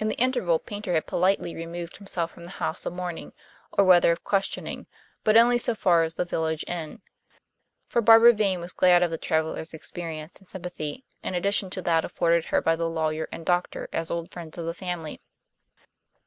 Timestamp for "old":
14.10-14.30